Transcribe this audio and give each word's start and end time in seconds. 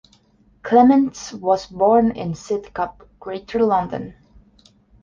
Clements 0.63 1.31
was 1.31 1.67
born 1.67 2.09
in 2.13 2.33
Sidcup, 2.33 3.07
Greater 3.19 3.63
London. 3.63 4.15